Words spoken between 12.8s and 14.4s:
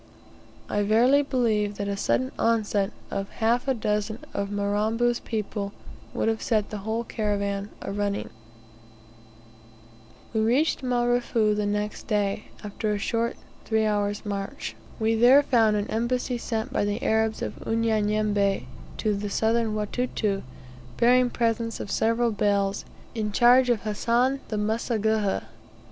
a short three hours'